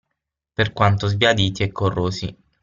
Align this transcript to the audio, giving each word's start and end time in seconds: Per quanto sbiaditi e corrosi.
Per 0.55 0.73
quanto 0.73 1.05
sbiaditi 1.05 1.61
e 1.61 1.71
corrosi. 1.71 2.35